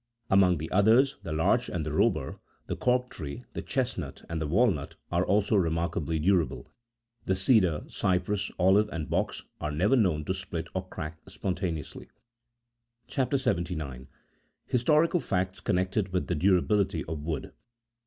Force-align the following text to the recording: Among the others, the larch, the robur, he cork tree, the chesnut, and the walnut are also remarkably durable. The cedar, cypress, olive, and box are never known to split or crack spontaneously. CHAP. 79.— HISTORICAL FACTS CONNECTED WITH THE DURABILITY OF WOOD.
Among 0.31 0.57
the 0.57 0.71
others, 0.71 1.17
the 1.21 1.31
larch, 1.31 1.67
the 1.67 1.91
robur, 1.91 2.39
he 2.67 2.75
cork 2.75 3.11
tree, 3.11 3.43
the 3.53 3.61
chesnut, 3.61 4.25
and 4.27 4.41
the 4.41 4.47
walnut 4.47 4.95
are 5.11 5.23
also 5.23 5.55
remarkably 5.55 6.17
durable. 6.17 6.71
The 7.27 7.35
cedar, 7.35 7.83
cypress, 7.87 8.49
olive, 8.57 8.89
and 8.91 9.11
box 9.11 9.43
are 9.59 9.69
never 9.71 9.95
known 9.95 10.25
to 10.25 10.33
split 10.33 10.69
or 10.73 10.87
crack 10.87 11.19
spontaneously. 11.29 12.09
CHAP. 13.05 13.29
79.— 13.29 14.07
HISTORICAL 14.65 15.19
FACTS 15.19 15.59
CONNECTED 15.59 16.11
WITH 16.11 16.25
THE 16.25 16.33
DURABILITY 16.35 17.05
OF 17.05 17.19
WOOD. 17.19 17.53